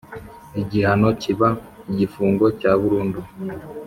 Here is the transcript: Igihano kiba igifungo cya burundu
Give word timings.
Igihano 0.61 1.07
kiba 1.21 1.49
igifungo 1.91 2.45
cya 2.59 2.71
burundu 2.81 3.19